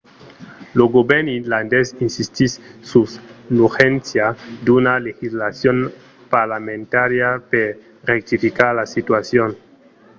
[0.77, 2.53] lo govèrn irlandés insistís
[2.89, 3.11] sus
[3.55, 4.25] l'urgéncia
[4.65, 5.77] d'una legislacion
[6.33, 7.67] parlamentària per
[8.11, 9.49] rectificar la situacion